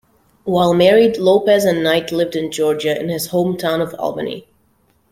While 0.45 0.73
married, 0.73 1.17
Lopez 1.17 1.63
and 1.63 1.83
Knight 1.83 2.11
lived 2.11 2.35
in 2.35 2.51
Georgia 2.51 2.99
in 2.99 3.09
his 3.09 3.27
hometown 3.29 3.83
of 3.83 3.93
Albany. 3.99 4.47